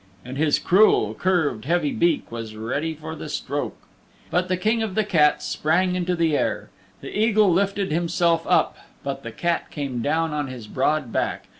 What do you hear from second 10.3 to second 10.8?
on his